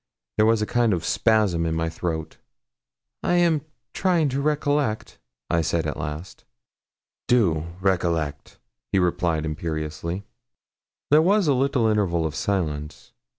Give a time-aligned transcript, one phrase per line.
[0.37, 2.37] There was a kind of spasm in my throat.
[3.21, 3.61] 'I am
[3.93, 6.43] trying to recollect,' I said at last.
[7.27, 8.57] 'Do recollect,'
[8.91, 10.23] he replied imperiously.
[11.11, 13.13] There was a little interval of silence.